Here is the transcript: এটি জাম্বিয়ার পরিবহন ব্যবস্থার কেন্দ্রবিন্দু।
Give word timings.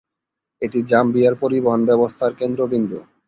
এটি 0.61 0.79
জাম্বিয়ার 0.89 1.35
পরিবহন 1.41 1.81
ব্যবস্থার 1.89 2.31
কেন্দ্রবিন্দু। 2.39 2.99